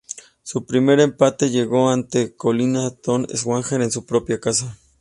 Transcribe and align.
Su 0.41 0.65
primer 0.65 0.99
empate 0.99 1.51
llegó 1.51 1.91
ante 1.91 2.23
el 2.23 2.35
colista 2.35 2.73
Lota 2.85 3.35
Schwager, 3.37 3.83
en 3.83 3.91
su 3.91 4.03
propia 4.03 4.39
casa. 4.39 4.75